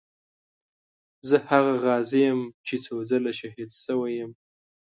زه 1.29 1.37
هغه 1.49 1.73
غازي 1.83 2.21
یم 2.29 2.39
چې 2.67 2.75
څو 2.85 2.93
ځله 3.09 3.31
شهید 3.39 3.69
شوی 3.83 4.11
یم. 4.19 4.31